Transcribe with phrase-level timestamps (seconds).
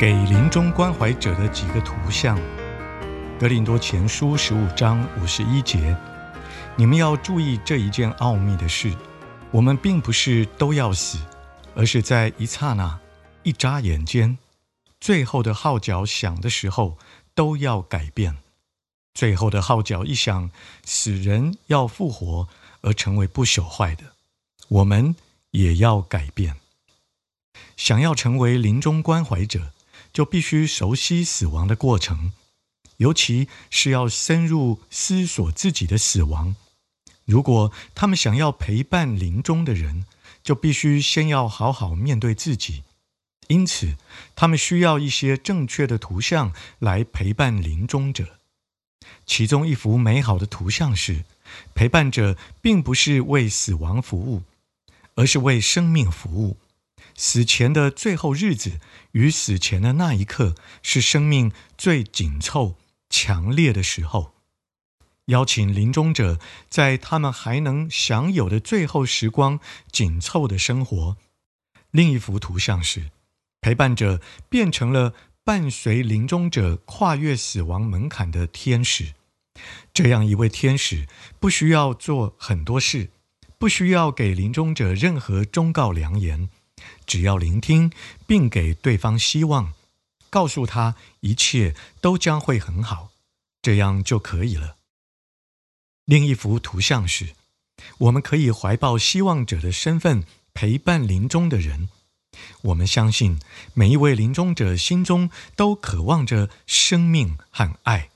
[0.00, 2.34] 给临终关怀者的几个图像，
[3.38, 5.94] 《格林多前书》十五章五十一节，
[6.74, 8.96] 你们要注意这一件奥秘的事：
[9.50, 11.18] 我们并不是都要死，
[11.74, 12.98] 而是在一刹那、
[13.42, 14.38] 一眨眼间，
[14.98, 16.96] 最后的号角响的时候，
[17.34, 18.38] 都要改变。
[19.12, 20.50] 最后的号角一响，
[20.82, 22.48] 死人要复活
[22.80, 24.04] 而成为不朽坏的，
[24.68, 25.14] 我们
[25.50, 26.56] 也要改变。
[27.76, 29.72] 想要成为临终关怀者，
[30.12, 32.32] 就必须熟悉死亡的过程，
[32.98, 36.56] 尤其是要深入思索自己的死亡。
[37.24, 40.04] 如果他们想要陪伴临终的人，
[40.42, 42.82] 就必须先要好好面对自己。
[43.48, 43.96] 因此，
[44.34, 48.38] 他们需要一些正确的图像来陪伴临终者。
[49.26, 51.24] 其中一幅美好的图像是，
[51.74, 54.42] 陪伴者并不是为死亡服务，
[55.14, 56.56] 而是为生命服务。
[57.22, 58.80] 死前的最后日子
[59.12, 62.76] 与死前的那一刻，是生命最紧凑、
[63.10, 64.32] 强烈的时候。
[65.26, 69.60] 邀请临终者在他们还能享有的最后时光，
[69.92, 71.18] 紧凑的生活。
[71.90, 73.10] 另一幅图像是，
[73.60, 75.12] 陪伴者变成了
[75.44, 79.12] 伴随临终者跨越死亡门槛的天使。
[79.92, 81.06] 这样一位天使，
[81.38, 83.10] 不需要做很多事，
[83.58, 86.48] 不需要给临终者任何忠告良言。
[87.06, 87.92] 只要聆听，
[88.26, 89.72] 并给对方希望，
[90.28, 93.10] 告诉他一切都将会很好，
[93.62, 94.76] 这样就可以了。
[96.04, 97.34] 另一幅图像是，
[97.98, 101.88] 我们可以怀抱希望者的身份陪伴临终的人。
[102.62, 103.40] 我们相信
[103.74, 108.10] 每一位临终者心中都渴望着生命和爱，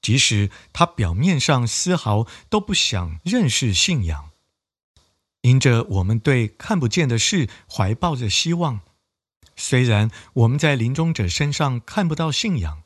[0.00, 4.30] 即使他表面上丝毫都不想认识信仰。
[5.44, 8.80] 因着我们对看不见的事怀抱着希望，
[9.54, 12.78] 虽然我们在临终者身上看不到信仰，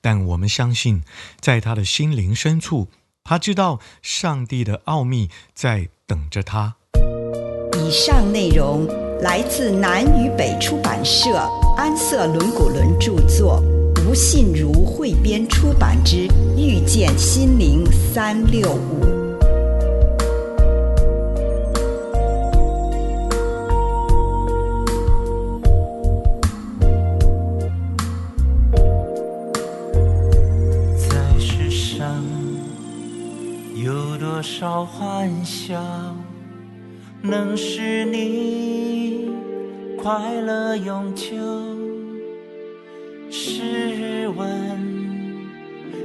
[0.00, 1.02] 但我们相信，
[1.38, 2.88] 在他的心灵深处，
[3.22, 6.76] 他知道上帝的奥秘在等着他。
[7.78, 8.86] 以上内容
[9.20, 11.36] 来自南与北出版社
[11.76, 13.62] 安瑟伦古伦著作，
[14.06, 16.26] 吴信如汇编出版之
[16.56, 19.04] 《遇见心灵三六五》。
[37.32, 39.30] 能使你
[39.96, 41.32] 快乐永久？
[43.30, 44.46] 试问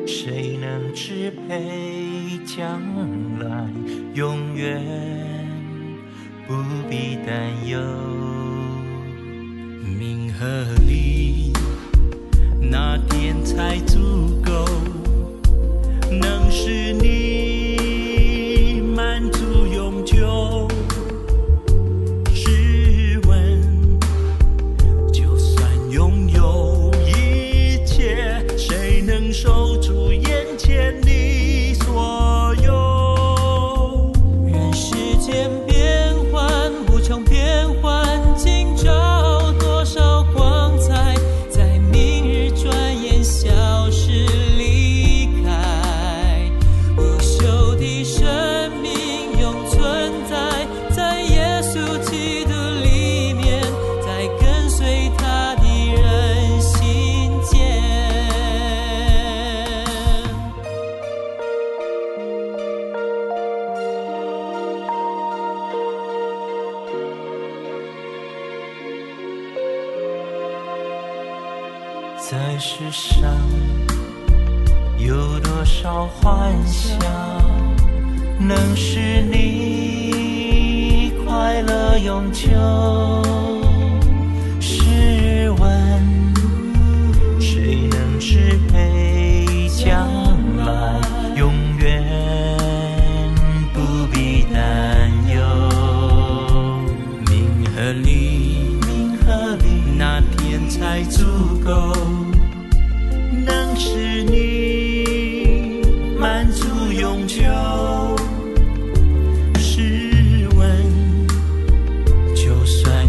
[0.07, 2.81] 谁能支配将
[3.39, 3.68] 来？
[4.13, 4.81] 永远
[6.47, 6.53] 不
[6.89, 7.77] 必担忧。
[10.00, 10.45] 名和
[10.88, 11.51] 利
[12.62, 13.97] 那天才足
[14.45, 14.46] 够，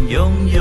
[0.09, 0.58] 拥有。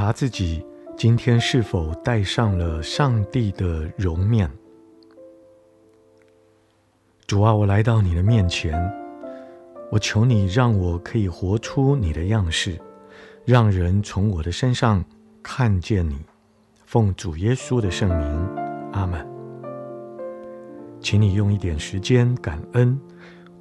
[0.00, 0.64] 察自己
[0.96, 4.50] 今天是否戴上了上帝的容面。
[7.26, 8.74] 主啊，我来到你的面前，
[9.92, 12.80] 我求你让我可以活出你的样式，
[13.44, 15.04] 让人从我的身上
[15.42, 16.18] 看见你。
[16.86, 18.48] 奉主耶稣的圣名，
[18.92, 19.28] 阿门。
[20.98, 22.98] 请你用一点时间感恩，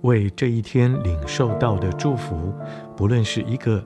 [0.04, 2.54] 为这一天领受到的祝福，
[2.96, 3.86] 不论是一个。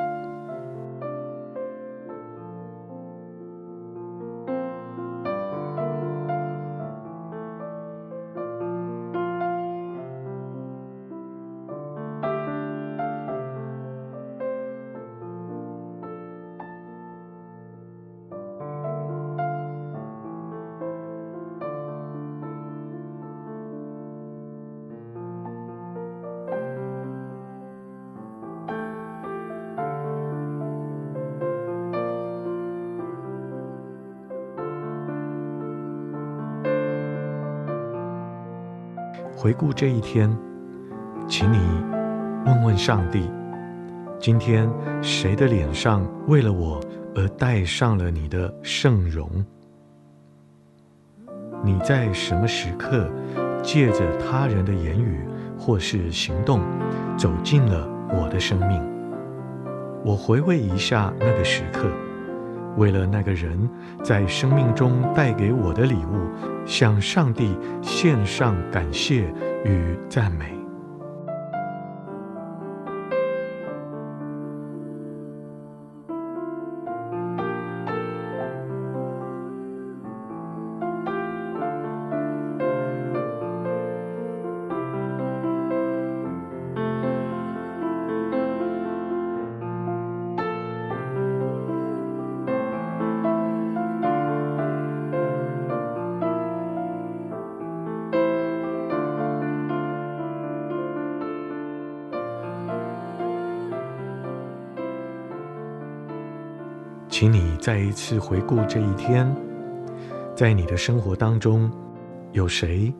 [39.41, 40.29] 回顾这一天，
[41.27, 41.57] 请你
[42.45, 43.27] 问问上帝：
[44.19, 44.69] 今天
[45.01, 46.79] 谁的脸上为了我
[47.15, 49.43] 而带上了你的圣容？
[51.63, 53.09] 你在什么时刻
[53.63, 55.21] 借着他人的言语
[55.57, 56.61] 或是行动
[57.17, 58.79] 走进了我的生命？
[60.05, 61.89] 我回味一下那个时刻。
[62.77, 63.69] 为了那个人
[64.03, 66.29] 在生命中带给我的礼物，
[66.65, 69.33] 向上帝献上感谢
[69.65, 70.60] 与赞美。
[107.21, 109.31] 请你再一次回顾这一天，
[110.35, 111.71] 在你的生活当中，
[112.31, 112.91] 有谁？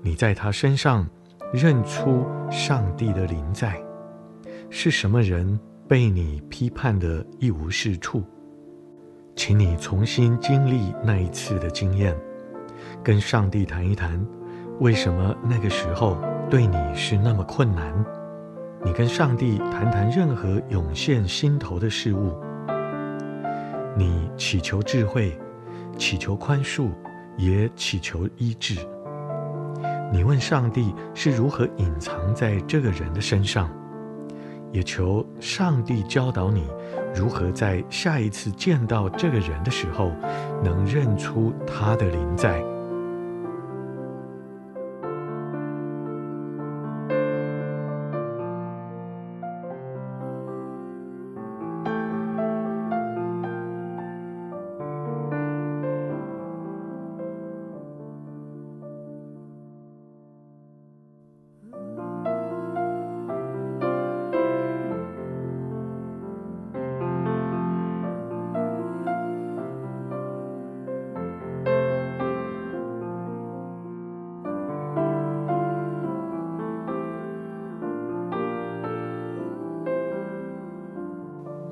[0.00, 1.06] 你在他身上
[1.52, 3.78] 认出上帝的临在？
[4.70, 8.22] 是什么人被你批判的一无是处？
[9.36, 12.16] 请你重新经历那一次的经验，
[13.04, 14.18] 跟上帝谈一谈，
[14.78, 16.16] 为什么那个时候
[16.48, 17.92] 对你是那么困难？
[18.82, 22.34] 你跟上帝谈谈任何涌现心头的事物。
[23.96, 25.38] 你祈求智慧，
[25.98, 26.88] 祈求宽恕，
[27.36, 28.76] 也祈求医治。
[30.12, 33.70] 你问上帝是如何隐藏在这个人的身上，
[34.72, 36.68] 也求上帝教导你
[37.14, 40.12] 如何在下一次见到这个人的时候，
[40.62, 42.62] 能认出他的灵在。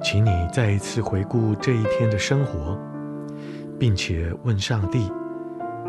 [0.01, 2.79] 请你再一次回顾这一天的生活，
[3.79, 5.11] 并且问上帝：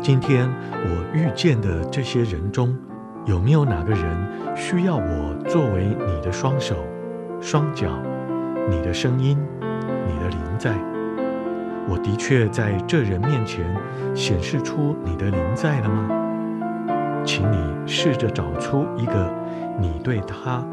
[0.00, 2.76] 今天我遇见的这些人中，
[3.24, 6.74] 有没有哪个人需要我作为你的双手、
[7.40, 8.02] 双脚、
[8.68, 10.74] 你的声音、你的灵在？
[11.88, 13.64] 我的确在这人面前
[14.14, 16.08] 显示出你的灵在了吗？
[17.24, 19.30] 请你试着找出一个
[19.78, 20.64] 你对他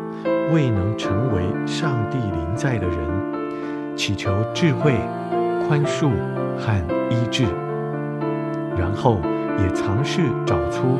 [0.51, 4.93] 未能成为上帝临在的人，祈求智慧、
[5.67, 6.11] 宽恕
[6.57, 6.73] 和
[7.09, 7.45] 医治，
[8.77, 9.19] 然后
[9.59, 10.97] 也尝试找出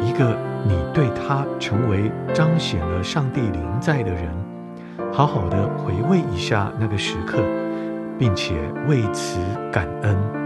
[0.00, 4.28] 一个你对他成为彰显了上帝临在的人，
[5.12, 7.38] 好好的回味一下那个时刻，
[8.18, 8.54] 并且
[8.86, 9.40] 为此
[9.72, 10.37] 感恩。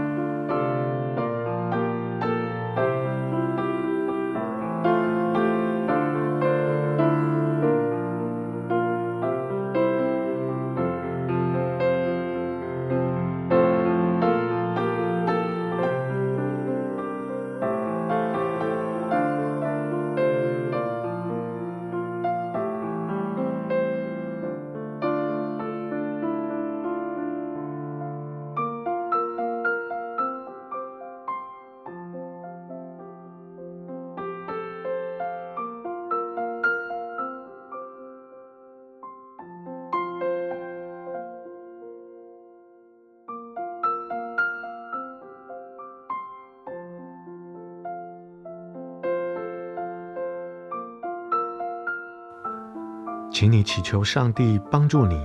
[53.33, 55.19] 请你祈求上帝帮助你，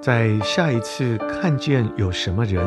[0.00, 2.66] 在下一次看见有什么人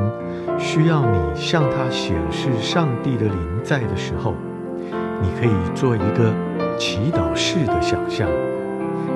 [0.60, 4.36] 需要你向他显示上帝的灵在的时候，
[5.20, 6.32] 你可以做一个
[6.78, 8.30] 祈祷式的想象，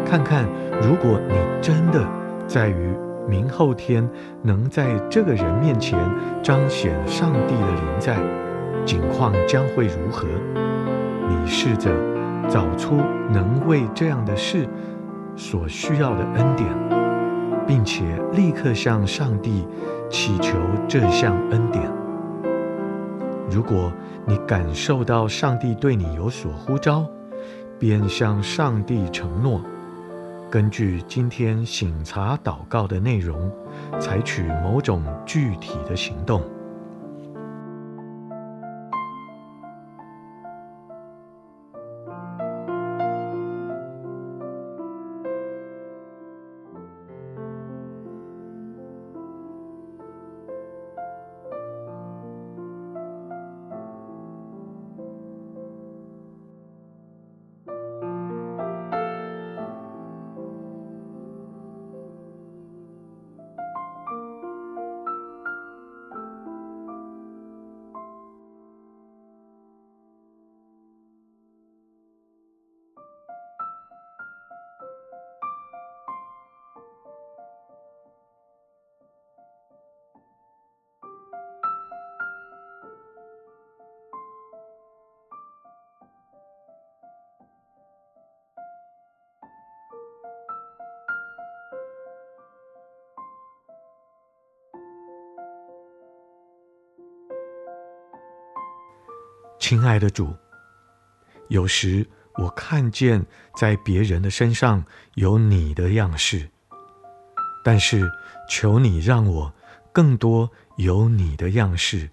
[0.03, 0.47] 看看
[0.81, 2.03] 如果你真的
[2.47, 2.95] 在于
[3.29, 4.09] 明后天
[4.41, 5.99] 能在这个人面前
[6.41, 8.17] 彰显上帝的灵在，
[8.83, 10.27] 景况将会如何？
[11.29, 11.91] 你试着
[12.49, 12.95] 找出
[13.31, 14.67] 能为这样的事。
[15.35, 16.69] 所需要的恩典，
[17.67, 19.67] 并且立刻向上帝
[20.09, 21.83] 祈求这项恩典。
[23.49, 23.91] 如果
[24.25, 27.05] 你感受到上帝对你有所呼召，
[27.77, 29.61] 便向上帝承诺，
[30.49, 33.51] 根据今天醒察祷告的内容，
[33.99, 36.41] 采取某种具体的行动。
[99.63, 100.35] 亲爱的主，
[101.47, 102.05] 有时
[102.35, 106.49] 我看见在别人的身上有你的样式，
[107.63, 108.11] 但是
[108.49, 109.49] 求你让我
[109.93, 112.09] 更多有你的样式，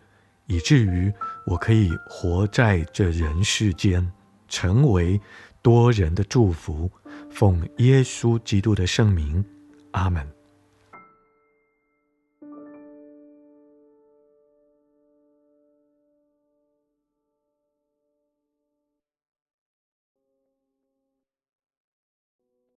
[0.46, 1.12] 以至于
[1.44, 4.08] 我可以活在这人世间，
[4.46, 5.20] 成为
[5.60, 6.88] 多人的祝福。
[7.32, 9.44] 奉耶稣基督的圣名，
[9.90, 10.39] 阿门。